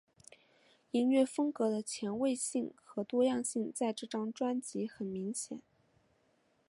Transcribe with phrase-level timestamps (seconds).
[0.89, 5.61] 音乐风格的前卫性和多样性在这张专辑很明显。